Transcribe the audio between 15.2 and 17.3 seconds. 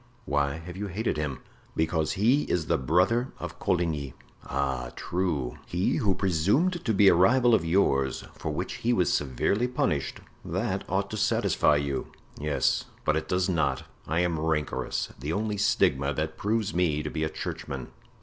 only stigma that proves me to be a